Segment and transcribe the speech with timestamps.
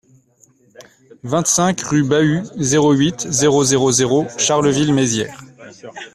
[1.21, 5.39] vingt-cinq rue Bahut, zéro huit, zéro zéro zéro Charleville-Mézières